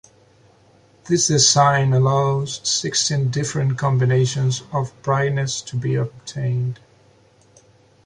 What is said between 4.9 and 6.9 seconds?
brightness to be obtained.